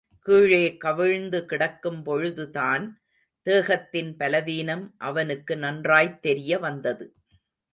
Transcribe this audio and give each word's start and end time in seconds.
கீழே 0.19 0.77
கவிழ்ந்து 0.77 1.45
கிடக்கும் 1.45 2.03
பொழுதுதான் 2.03 3.01
தேகத்தின் 3.41 4.17
பலவீனம் 4.17 4.95
அவனுக்கு 4.97 5.57
நன்றாய்த் 5.57 6.25
தெரியவந்தது. 6.25 7.07